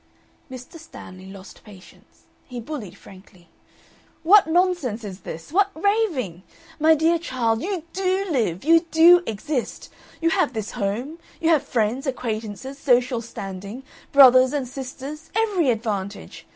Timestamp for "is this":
5.03-5.51